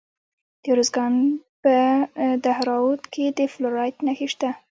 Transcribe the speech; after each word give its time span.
د 0.61 0.65
ارزګان 0.73 1.15
په 1.63 1.75
دهراوود 2.43 3.01
کې 3.13 3.25
د 3.37 3.39
فلورایټ 3.53 3.97
نښې 4.05 4.27
شته. 4.33 4.49